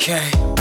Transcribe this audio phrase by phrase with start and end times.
[0.00, 0.57] Okay.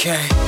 [0.00, 0.39] Okay.